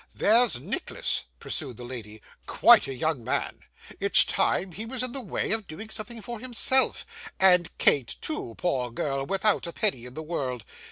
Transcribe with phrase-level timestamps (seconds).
[0.15, 3.59] 'There's Nicholas,' pursued the lady, 'quite a young man
[3.99, 7.05] it's time he was in the way of doing something for himself;
[7.39, 10.65] and Kate too, poor girl, without a penny in the world.